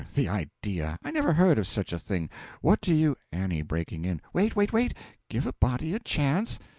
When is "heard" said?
1.33-1.59